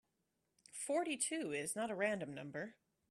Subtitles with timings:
[0.73, 2.73] Forty-two is not a random number.